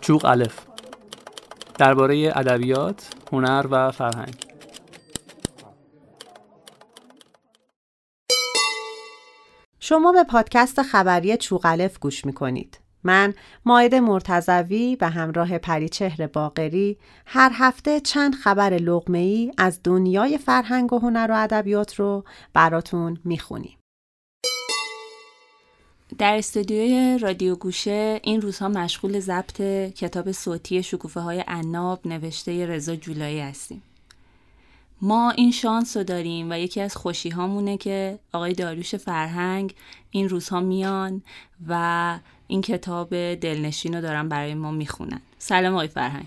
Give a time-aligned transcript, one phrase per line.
[0.00, 0.66] چوق الف
[1.78, 4.46] درباره ادبیات، هنر و فرهنگ
[9.80, 12.80] شما به پادکست خبری چوغلف گوش می کنید.
[13.04, 20.92] من ماید مرتزوی به همراه پریچهر باقری هر هفته چند خبر لغمه‌ای از دنیای فرهنگ
[20.92, 22.24] و هنر و ادبیات رو
[22.54, 23.79] براتون می‌خونیم.
[26.18, 29.60] در استودیوی رادیو گوشه این روزها مشغول ضبط
[29.94, 33.82] کتاب صوتی شکوفه های عناب نوشته رضا جولایی هستیم.
[35.02, 39.74] ما این شانس رو داریم و یکی از خوشی هامونه که آقای داریوش فرهنگ
[40.10, 41.22] این روزها میان
[41.68, 45.20] و این کتاب دلنشین رو دارن برای ما می‌خونن.
[45.38, 46.26] سلام آقای فرهنگ.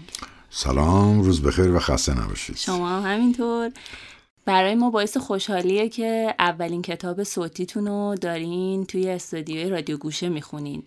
[0.49, 2.57] سلام روز بخیر و خسته نباشید.
[2.57, 3.71] شما هم همینطور.
[4.45, 10.83] برای ما باعث خوشحالیه که اولین کتاب صوتیتون رو دارین توی استودیوی رادیو گوشه می‌خونین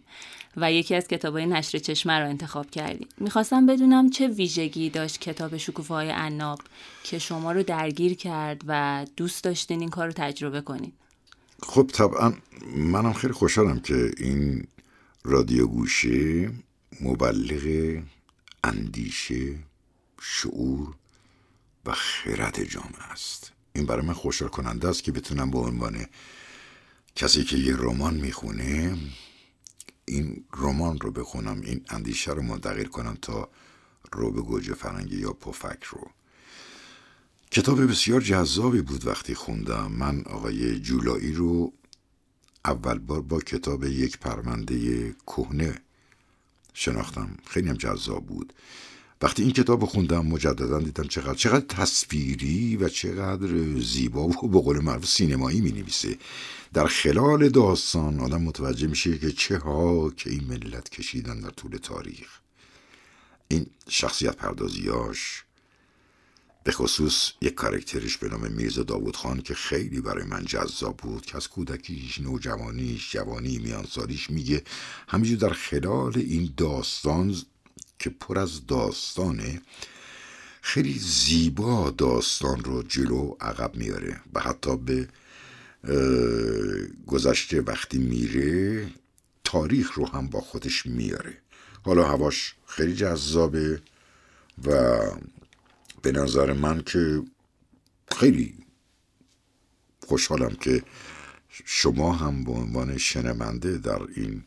[0.56, 3.08] و یکی از کتابای نشر چشمه رو انتخاب کردین.
[3.18, 6.60] می‌خواستم بدونم چه ویژگی داشت کتاب شکوفه های عناب
[7.04, 10.92] که شما رو درگیر کرد و دوست داشتین این کار رو تجربه کنین.
[11.62, 12.32] خب طبعا
[12.76, 14.66] منم خیلی خوشحالم که این
[15.24, 16.50] رادیو گوشه
[17.00, 17.96] مبلغ
[18.64, 19.54] اندیشه
[20.20, 20.94] شعور
[21.86, 23.52] و خیرت جامعه است.
[23.72, 26.06] این برای من خوشحال کننده است که بتونم به عنوان
[27.16, 28.98] کسی که یه رمان می‌خونه
[30.04, 31.60] این رمان رو بخونم.
[31.60, 33.48] این اندیشه رو منتقل کنم تا
[34.12, 36.10] رو به گوجه فرنگی یا پفک رو.
[37.50, 39.92] کتاب بسیار جذابی بود وقتی خوندم.
[39.92, 41.72] من آقای جولایی رو
[42.64, 45.80] اول بار با کتاب یک پرونده کهنه
[46.74, 47.36] شناختم.
[47.46, 48.52] خیلی هم جذاب بود.
[49.22, 54.84] وقتی این کتاب خوندم مجددا دیدم چقدر چقدر تصویری و چقدر زیبا و به قول
[54.84, 56.18] معروف سینمایی می نویسه
[56.72, 61.76] در خلال داستان آدم متوجه میشه که چه ها که این ملت کشیدن در طول
[61.76, 62.28] تاریخ.
[63.48, 65.44] این شخصیت پردازیاش
[66.64, 71.26] به خصوص یک کارکترش به نام میرزا داوود خان که خیلی برای من جذاب بود
[71.26, 74.62] که از کودکیش نوجوانیش جوانی میانسالیش میگه.
[75.08, 77.36] همینجور در خلال این داستان
[77.98, 79.62] که پر از داستانه
[80.62, 85.08] خیلی زیبا داستان رو جلو عقب میاره و حتی به
[87.06, 88.86] گذشته وقتی میره
[89.44, 91.38] تاریخ رو هم با خودش میاره.
[91.82, 93.82] حالا هواش خیلی جذابه
[94.64, 94.96] و
[96.02, 97.22] به نظر من که
[98.16, 98.54] خیلی
[100.06, 100.82] خوشحالم که
[101.64, 104.44] شما هم به عنوان شنونده در این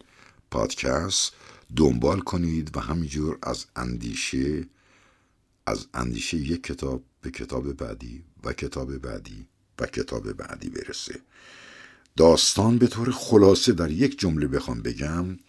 [0.51, 1.33] پادکست
[1.75, 4.67] دنبال کنید و همینجور از اندیشه
[5.65, 9.47] از اندیشه یک کتاب به کتاب بعدی و کتاب بعدی
[9.79, 11.19] و کتاب بعدی برسه.
[12.17, 15.39] داستان به طور خلاصه در یک جمله بخوام بگم.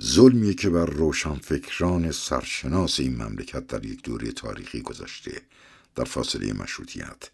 [0.00, 5.42] ظلمیه که بر روشنفکران سرشناس این مملکت در یک دوره تاریخی گذاشته
[5.94, 7.30] در فاصله مشروطیت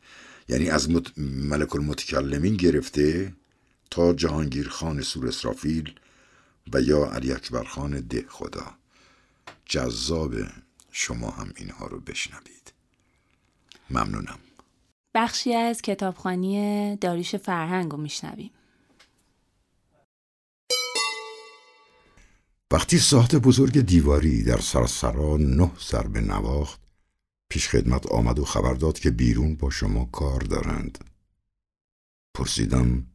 [0.49, 3.33] یعنی از ملک المتکلمین گرفته
[3.91, 5.95] تا جهانگیر خان سور اسرافیل
[6.73, 8.75] و یا علی اکبر خان ده خدا.
[9.67, 10.35] جذاب
[10.93, 12.73] شما هم اینها رو بشنوید.
[13.91, 14.39] ممنونم.
[15.15, 18.51] بخشی از کتابخانی داریش فرهنگ رو میشنویم.
[22.71, 26.81] وقتی ساعت بزرگ دیواری در سرسرا نه ضربه نواخت
[27.49, 31.05] پیش خدمت آمد و خبر داد که بیرون با شما کار دارند.
[32.35, 33.07] پرسیدم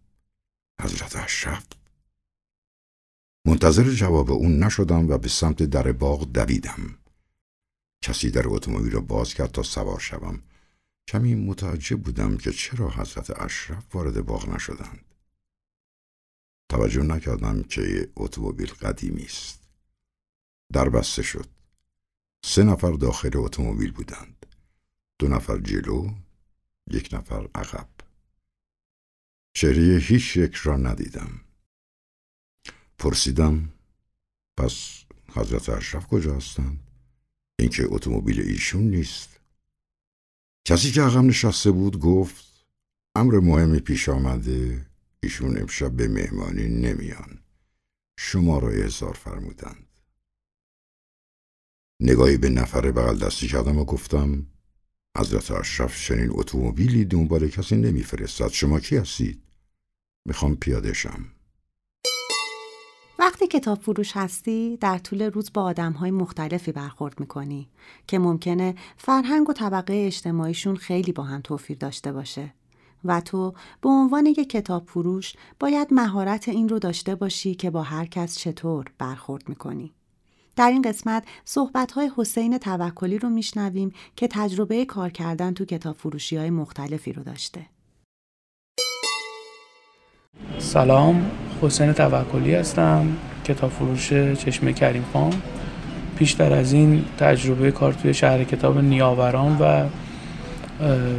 [0.81, 1.65] حضرت اشرف
[3.45, 6.97] منتظر جواب اون نشدم و به سمت در باغ دویدم.
[8.03, 10.43] کسی در اتومبیل را باز کرد تا سوار شوم.
[11.07, 15.15] کمی متعجب بودم که چرا حضرت اشرف وارد باغ نشدند.
[16.69, 19.63] توجه نکردم که اتومبیل قدیمی است.
[20.73, 21.49] در بسته شد.
[22.45, 24.45] سه نفر داخل اتومبیل بودند.
[25.19, 26.09] دو نفر جلو
[26.91, 27.89] یک نفر عقب.
[29.55, 31.42] چهره هیچ یک را ندیدم.
[33.03, 33.73] پرسیدم
[34.57, 35.03] پس
[35.33, 36.79] حضرت اشرف کجا هستند؟
[37.59, 39.39] اینکه اتومبیل ایشون نیست.
[40.65, 42.65] کسی که عقب نشسته بود گفت
[43.15, 44.85] امر مهمی پیش آمده
[45.23, 47.39] ایشون امشب به مهمانی نمیان.
[48.19, 49.88] شما را احضار فرمودند.
[51.99, 54.47] نگاهی به نفر بغل دستی کردم و گفتم
[55.17, 58.47] حضرت اشرف چنین اتومبیلی دنبال کسی نمیفرستد.
[58.47, 59.44] شما کی هستید؟
[60.25, 61.32] می‌خوام پیاده شم.
[63.25, 67.69] وقتی کتاب فروش هستی در طول روز با آدم های مختلفی برخورد می‌کنی
[68.07, 72.53] که ممکنه فرهنگ و طبقه اجتماعیشون خیلی با هم توفیر داشته باشه
[73.05, 77.83] و تو به عنوان یک کتاب فروش باید مهارت این رو داشته باشی که با
[77.83, 79.93] هر کس چطور برخورد می‌کنی.
[80.55, 85.95] در این قسمت صحبت های حسین توکلی رو میشنویم که تجربه کار کردن تو کتاب
[85.95, 87.65] فروشی های مختلفی رو داشته.
[90.57, 93.07] سلام حسین توکلی هستم
[93.45, 95.33] کتاب فروش چشمه کریم خان.
[96.15, 99.83] پیشتر از این تجربه کار توی شهر کتاب نیاوران و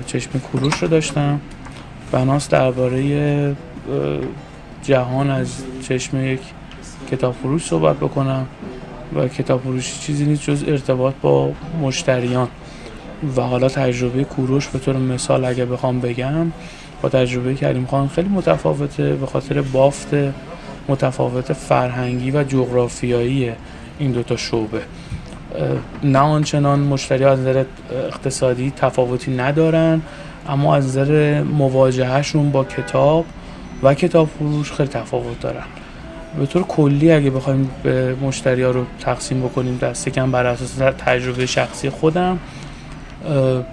[0.07, 1.41] چشم کوروش رو داشتم.
[2.13, 3.57] بناس درباره
[4.83, 6.41] جهان از چشم یک
[7.11, 8.47] کتاب فروش صحبت بکنم
[9.15, 11.53] و کتاب فروشی چیزی نیست جز ارتباط با
[11.83, 12.49] مشتریان.
[13.37, 16.53] و حالا تجربه کوروش به طور مثال اگه بخوام بگم
[17.09, 20.09] تجربه کریم خان خیلی متفاوته به خاطر بافت
[20.89, 23.53] متفاوت فرهنگی و جغرافیایی
[23.99, 24.81] این دوتا شعبه.
[26.05, 27.65] نه آنچنان مشتری از نظر
[28.07, 30.03] اقتصادی تفاوتی ندارن
[30.49, 33.25] اما از نظر مواجههشون با کتاب
[33.83, 35.65] و کتاب فروش خیلی تفاوت دارن.
[36.39, 40.95] به طور کلی اگه بخوایم به مشتری ها رو تقسیم بکنیم دسته کم بر اساس
[40.99, 42.39] تجربه شخصی خودم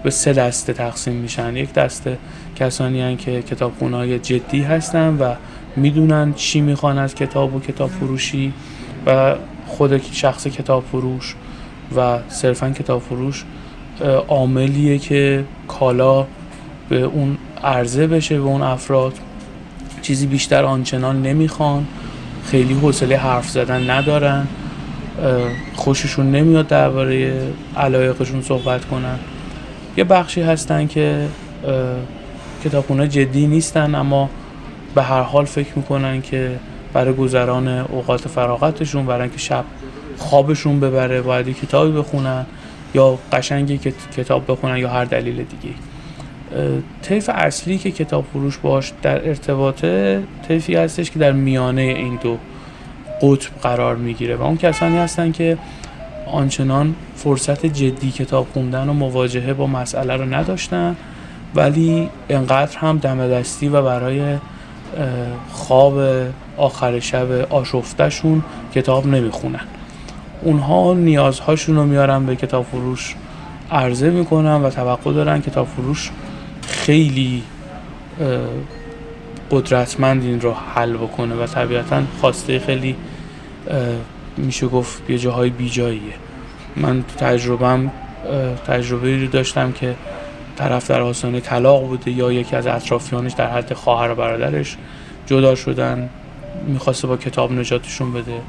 [0.04, 1.56] به سه دسته تقسیم میشن.
[1.56, 2.18] یک دسته
[2.56, 5.34] کسانی هن که کتاب های جدی هستن و
[5.76, 8.54] می‌دونن چی می‌خوان از کتاب و کتاب فروشی
[9.06, 9.36] و
[9.68, 11.36] خود شخص کتاب فروش
[11.98, 13.44] و صرفا کتاب فروش
[14.28, 16.26] عاملیه که کالا
[16.90, 19.14] به اون عرضه بشه به اون افراد.
[20.02, 21.88] چیزی بیشتر آنچنان نمی‌خوان.
[22.46, 24.48] خیلی حوصله حرف زدن ندارن.
[25.76, 27.34] خوششون نمیاد درباره
[27.78, 29.20] علایقشون صحبت کنن.
[29.98, 31.28] یه بخشی هستن که
[32.64, 34.30] کتابخونه جدی نیستن اما
[34.96, 36.60] به هر حال فکر می‌کنن که
[36.94, 39.66] برای گذران اوقات فراغتشون برای اینکه شب
[40.18, 42.46] خوابشون ببره باید کتابی بخونن
[42.94, 45.76] یا قشنگی که کتاب بخونن یا هر دلیل دیگه
[47.02, 52.38] طیف اصلی که کتاب فروش باش در ارتباطه طیفی هستش که در میانه این دو
[53.22, 55.58] قطب قرار می‌گیره و اون کسانی هستن که
[56.26, 60.96] آنچنان فرصت جدی کتاب خوندن و مواجهه با مسئله رو نداشتن
[61.56, 64.38] ولی انقدر هم دم دستی و برای
[65.52, 66.00] خواب
[66.58, 68.44] آخر شب آشفتشون
[68.76, 69.60] کتاب نمی‌خونن.
[70.42, 73.16] اونها نیازهاشون رو میارن به کتاب فروش
[73.72, 76.12] عرضه می‌کنن و توقع دارن کتاب فروش
[76.68, 77.44] خیلی
[79.52, 82.96] قدرتمند این رو حل بکنه و طبیعتا خواسته خیلی
[84.38, 86.14] میشه گفت یه جاهای بیجاییه
[86.76, 87.92] من تو تجربهم
[88.68, 89.96] تجربه رو داشتم که
[90.56, 94.78] طرف در آسانه طلاق بوده یا یکی از اطرافیانش در حد خواهر و برادرش
[95.26, 96.10] جدا شدن
[96.68, 98.42] می‌خواسته با کتاب نجاتشون بده.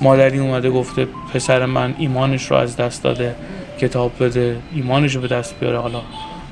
[0.00, 3.34] مادری اومده گفته پسر من ایمانش رو از دست داده
[3.80, 5.78] کتاب بده ایمانش رو به دست بیاره.
[5.78, 6.00] حالا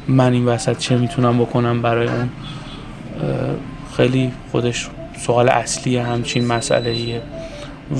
[0.08, 2.28] من این وسط چه می‌تونم بکنم برای اون؟
[3.96, 4.88] خیلی خودش
[5.18, 7.22] سوال اصلی همچین مسئله ایه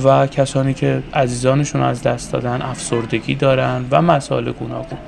[0.03, 4.99] و کسانی که عزیزانشون از دست دادن افسردگی دارن و مسائل گوناگون.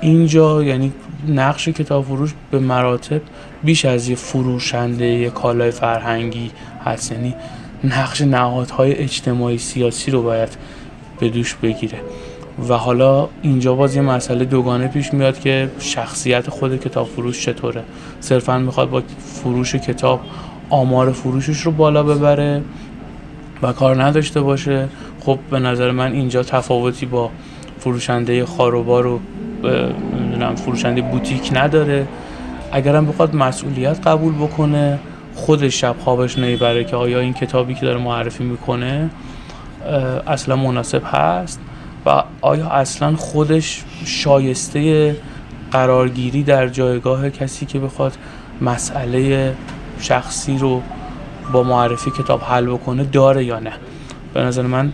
[0.00, 0.92] اینجا یعنی
[1.28, 3.20] نقش کتاب فروش به مراتب
[3.64, 6.50] بیش از یه فروشنده یه کالای فرهنگی
[6.84, 7.12] هست.
[7.12, 7.34] یعنی
[7.84, 10.48] نقش نهادهای اجتماعی سیاسی رو باید
[11.20, 11.98] به دوش بگیره.
[12.68, 17.82] و حالا اینجا باز یه مسئله دوگانه پیش میاد که شخصیت خود کتاب فروش چطوره؟
[18.20, 20.20] صرفا می‌خواد با فروش کتاب
[20.70, 22.62] آمار فروشش رو بالا ببره؟
[23.62, 24.88] و کار نداشته باشه.
[25.20, 27.30] خب به نظر من اینجا تفاوتی با
[27.78, 29.20] فروشنده خاروبار و
[30.56, 32.06] فروشنده بوتیک نداره.
[32.72, 34.98] اگرم بخواد مسئولیت قبول بکنه
[35.34, 39.10] خودش شب خوابش نمی‌بره که آیا این کتابی که داره معرفی می‌کنه
[40.26, 41.60] اصلا مناسب هست؟
[42.06, 45.16] و آیا اصلا خودش شایسته
[45.72, 48.12] قرارگیری در جایگاه کسی که بخواد
[48.60, 49.52] مسئله
[50.00, 50.82] شخصی رو
[51.52, 53.72] با معرفی کتاب حل بکنه داره یا نه.
[54.34, 54.92] به نظر من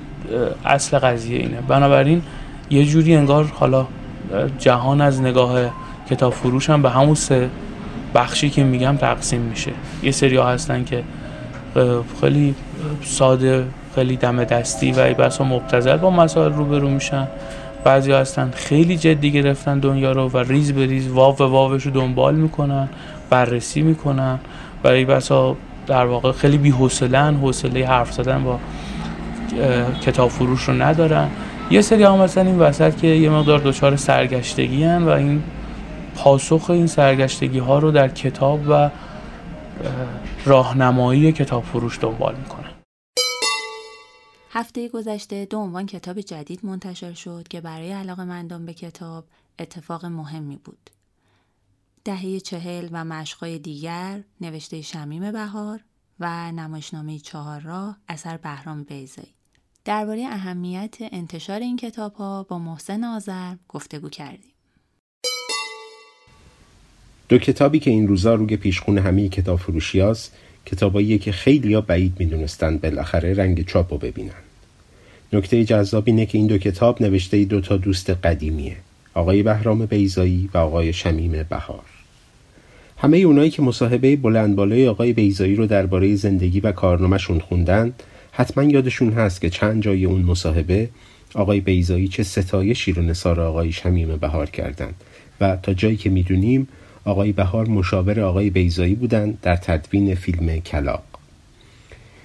[0.65, 1.61] اصل قضیه اینه.
[1.69, 2.23] بنابراین
[2.71, 3.87] یه جوری انگار حالا
[4.59, 5.59] جهان از نگاه
[6.11, 7.49] کتاب فروش هم به همون سه
[8.15, 9.73] بخشی که میگم تقسیم میشه.
[10.03, 11.03] یه سری هستن که
[12.21, 12.55] خیلی
[13.05, 17.29] ساده خیلی دم دستی و بسا مبتزل با مسائل روبرو میشن.
[17.85, 21.91] بعضی هستن خیلی جدی گرفتن دنیا رو و ریز به ریز واو و واوش رو
[21.91, 22.89] دنبال می‌کنن
[23.31, 24.39] بررسی می‌کنن
[24.85, 25.57] و ای بسا
[25.87, 28.61] در واقع خیلی بی حوصله حرف زدن با
[30.01, 31.31] کتاب فروش رو ندارن
[31.71, 35.43] یه سری هم مثلا این وسط که یه مقدار دچار سرگشتگی هن و این
[36.17, 38.91] پاسخ این سرگشتگی ها رو در کتاب و
[40.45, 42.71] راهنمایی کتاب فروش دنبال می‌کنن
[44.51, 49.25] هفته گذشته دو عنوان کتاب جدید منتشر شد که برای علاقه مندان به کتاب
[49.59, 50.91] اتفاق مهمی بود.
[52.07, 55.81] دهه چهل و مشقای دیگر نوشته شمیم بهار
[56.21, 59.35] و نمایشنامه چهار راه اثر بهرام بیزایی
[59.85, 64.53] درباره اهمیت انتشار این کتاب ها با محسن آذر گفتگو کردیم.
[67.29, 70.33] دو کتابی که این روزا روی پیشخون همه کتاب فروشی هست
[70.67, 74.43] کتابایی که خیلی ها بعید می‌دونستند بالاخره رنگ چاپ رو ببینن.
[75.33, 78.77] نکته جذاب اینه که این دو کتاب نوشته دو تا دوست قدیمیه
[79.15, 81.96] آقای بهرام بیزایی و آقای شمیم بهار.
[82.97, 87.93] همه اونایی که مصاحبه بلند بالای آقای بیزایی رو درباره زندگی و کارنامهشون خوندن
[88.33, 90.89] حتما یادشون هست که چند جای اون مصاحبه
[91.35, 94.95] آقای بیزایی چه ستایشی رو نصار آقای شمیم بهار کردند
[95.41, 96.69] و تا جایی که می‌دونیم
[97.05, 101.03] آقای بهار مشاور آقای بیزایی بودند در تدوین فیلم کلاق.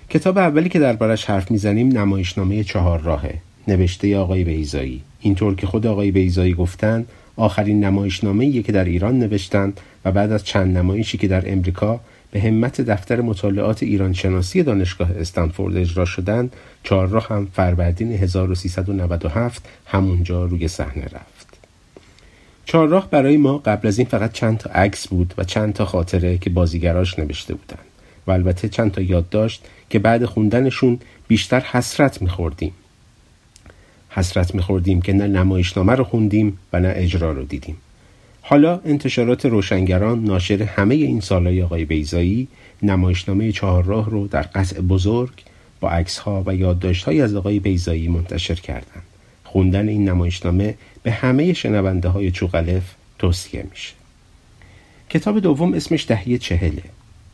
[0.10, 3.34] کتاب اولی که دربارش حرف می‌زنیم نمایشنامه چهار راهه.
[3.68, 7.08] نوشته آقای بیزایی اینطور که خود آقای بیزایی گفتند
[7.42, 12.00] آخرین نمایشنامه که در ایران نوشتند و بعد از چند نمایشی که در امریکا
[12.32, 20.46] به همت دفتر مطالعات ایران شناسی دانشگاه استنفورد اجرا شدند چهارراه هم فروردین 1397 همونجا
[20.46, 21.58] روی صحنه رفت.
[22.66, 26.38] چهارراه برای ما قبل از این فقط چند تا عکس بود و چند تا خاطره
[26.38, 27.86] که بازیگراش نوشته بودند.
[28.28, 32.74] و البته چند تا یادداشت که بعد خوندنشون بیشتر حسرت میخوردیم.
[34.14, 37.78] حسرت میخوردیم که نه نمایشنامه رو خوندیم و نه اجرا رو دیدیم
[38.42, 42.48] حالا انتشارات روشنگران ناشر همه این سالهای آقای بیزایی
[42.84, 45.32] نمایشنامه چهارراه رو در قطع بزرگ
[45.80, 49.04] با عکس ها و یادداشت های از آقای بیزایی منتشر کردند.
[49.44, 52.84] خوندن این نمایشنامه به همه شنونده های چوغلف
[53.20, 53.94] توصیه میشه.
[55.10, 56.84] کتاب دوم اسمش دهی چهله.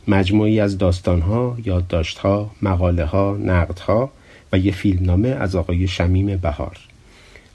[0.08, 4.10] مجموعی از داستانها، یادداشتها، مقاله ها، نقدها
[4.52, 6.78] و یه فیلمنامه از آقای شمیم بهار.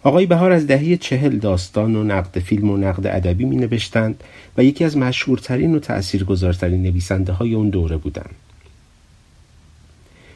[0.04, 4.24] آقای بهار از دهه چهل داستان و نقد فیلم و نقد ادبی می نوشتند
[4.58, 8.36] و یکی از مشهورترین و تأثیرگذارترین نویسنده های اون دوره بودند.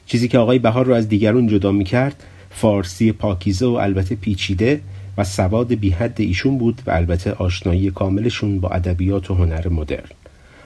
[0.05, 4.81] چیزی که آقای بهار رو از دیگرون جدا می کرد فارسی پاکیزه و البته پیچیده
[5.17, 10.09] و سواد بیحد ایشون بود و البته آشنایی کاملشون با ادبیات و هنر مدرن.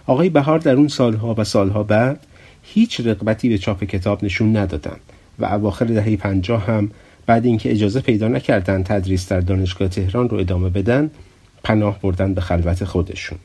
[0.06, 2.20] آقای بهار در اون سالها و سالها بعد
[2.64, 5.02] هیچ رقبتی به چاپ کتاب نشون ندادند
[5.42, 6.92] و اواخر دهه پنجاه هم
[7.26, 11.12] بعد اینکه اجازه پیدا نکردن تدریس در دانشگاه تهران رو ادامه بدن
[11.64, 13.38] پناه بردن به خلوت خودشون.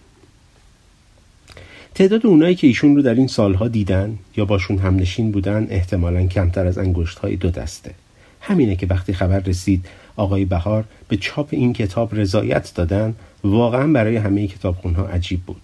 [1.94, 6.66] تعداد اونایی که ایشون رو در این سالها دیدن یا باشون همنشین بودن احتمالا کمتر
[6.66, 7.94] از انگشت های دو دسته.
[8.40, 9.86] همینه که وقتی خبر رسید
[10.16, 15.62] آقای بهار به چاپ این کتاب رضایت دادن واقعا برای همه کتابخونها عجیب بود.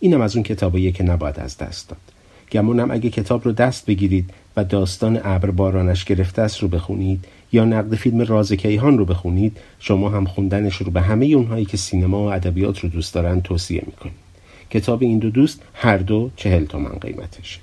[0.00, 2.15] اینم از اون کتابایی که نباید از دست داد.
[2.52, 7.64] گمونم اگه کتاب رو دست بگیرید و داستان ابر بارانش گرفته است رو بخونید یا
[7.64, 12.18] نقد فیلم راز کیهان رو بخونید شما هم خوندنش رو به همه اونهایی که سینما
[12.18, 14.26] و ادبیات رو دوست دارن توصیه می‌کنید.
[14.70, 17.60] کتاب این دو دوست هر دو چهل تومن قیمتشه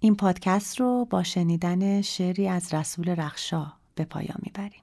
[0.00, 4.80] این پادکست رو با شنیدن شعری از رسول رخشا به پایان می‌بریم.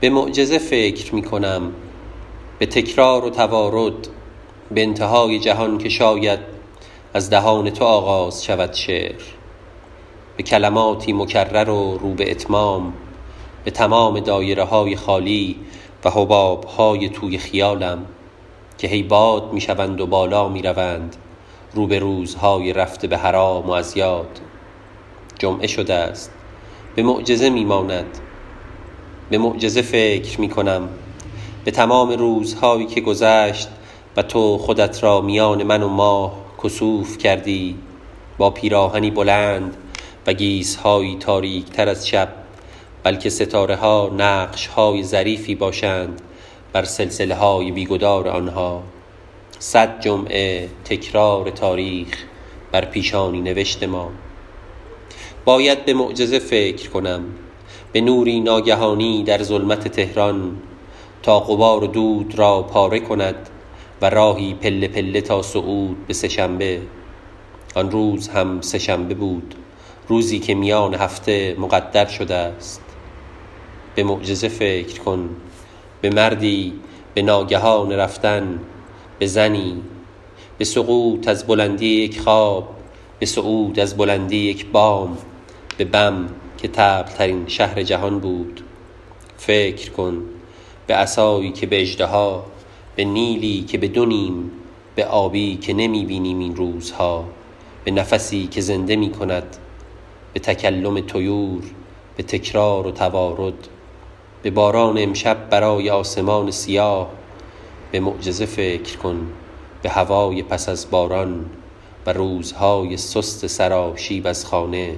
[0.00, 1.72] به معجزه فکر می‌کنم
[2.60, 4.08] به تکرار و توارد
[4.70, 6.38] به انتهای جهان که شاید
[7.14, 9.22] از دهان تو آغاز شود شعر
[10.36, 12.92] به کلماتی مکرر و رو به اتمام
[13.64, 15.56] به تمام دایره های خالی
[16.04, 18.06] و حباب های توی خیالم
[18.78, 21.16] که هی باد می شوند و بالا می روند
[21.74, 24.40] رو به روزهای رفته به حرام و از یاد.
[25.38, 26.32] جمعه شده است.
[26.96, 28.18] به معجزه می ماند
[29.30, 30.88] به معجزه فکر می کنم
[31.64, 33.68] به تمام روزهایی که گذشت
[34.16, 36.32] و تو خودت را میان من و ماه
[36.64, 37.76] کسوف کردی
[38.38, 39.76] با پیراهنی بلند
[40.26, 42.28] و گیسهایی تاریک تر از شب
[43.02, 46.20] بلکه ستاره ها نقش های ظریفی باشند
[46.72, 48.82] بر سلسله های بیگدار آنها.
[49.58, 52.24] صد جمعه تکرار تاریخ
[52.72, 54.10] بر پیشانی نوشت ما.
[55.44, 57.24] باید به معجزه فکر کنم
[57.92, 60.56] به نوری ناگهانی در ظلمت تهران
[61.22, 63.48] تا غبار و دود را پاره کند
[64.02, 66.80] و راهی پله پله تا صعود به سهشنبه
[67.74, 69.54] آن روز هم سهشنبه بود
[70.08, 72.82] روزی که میان هفته مقدر شده است.
[73.94, 75.30] به معجزه فکر کن
[76.00, 76.72] به مردی
[77.14, 78.60] به ناگهان رفتن
[79.18, 79.82] به زنی.
[80.58, 82.68] به سقوط از بلندی یک خواب
[83.18, 85.18] به صعود از بلندی یک بام
[85.76, 88.60] به بم که تبلترین شهر جهان بود.
[89.36, 90.22] فکر کن
[90.90, 92.44] به عصایی که به اجدها
[92.96, 94.50] به نیلی که به دونیم
[94.94, 97.24] به آبی که نمی بینیم این روزها
[97.84, 99.56] به نفسی که زنده می کند
[100.32, 101.62] به تکلم تویور
[102.16, 103.68] به تکرار و توارد
[104.42, 107.10] به باران امشب برای آسمان سیاه
[107.92, 109.32] به معجزه فکر کن
[109.82, 111.50] به هوای پس از باران
[112.06, 114.96] و روزهای سست سراشیب از خانه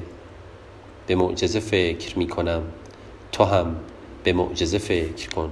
[1.06, 2.62] به معجزه فکر می کنم
[3.32, 3.76] تو هم
[4.24, 5.50] به معجزه فکر کن.